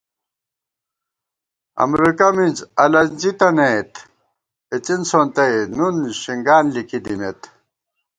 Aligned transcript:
امرېکہ 1.83 2.27
مِز 2.35 2.57
الَنزِی 2.83 3.31
تنَئیت، 3.39 3.93
اِڅِن 4.73 5.01
سونتَئ 5.09 5.55
نُن 5.77 5.95
شنگان 6.21 6.65
لِکی 6.73 6.99
دِمېت 7.03 7.41